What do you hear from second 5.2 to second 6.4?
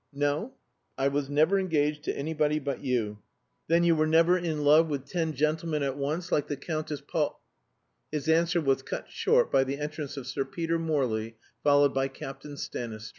gentlemen at once